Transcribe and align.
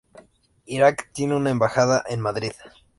Irak 0.65 1.11
tiene 1.13 1.35
una 1.35 1.51
embajada 1.51 2.03
en 2.09 2.21
Madrid. 2.21 2.53